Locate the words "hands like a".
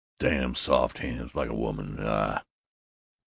0.97-1.53